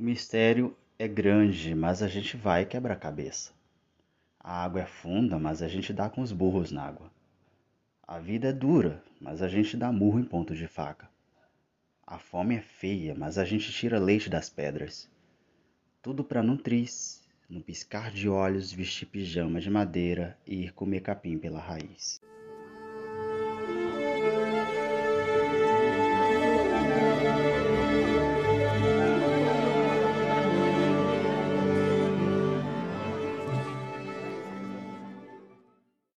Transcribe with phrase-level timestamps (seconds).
[0.00, 3.52] O mistério é grande, mas a gente vai quebra-cabeça.
[4.42, 7.10] A água é funda, mas a gente dá com os burros na água.
[8.08, 11.06] A vida é dura, mas a gente dá murro em ponto de faca.
[12.06, 15.06] A fome é feia, mas a gente tira leite das pedras.
[16.00, 21.36] Tudo para nutriz, no piscar de olhos, vestir pijama de madeira e ir comer capim
[21.36, 22.22] pela raiz.